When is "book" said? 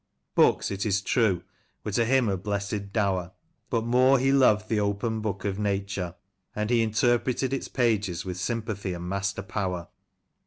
5.21-5.45